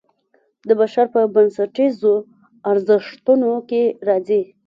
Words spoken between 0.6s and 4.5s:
د بشر په بنسټیزو ارزښتونو کې راځي.